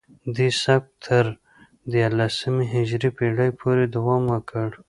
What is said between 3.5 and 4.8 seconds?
پورې دوام وکړ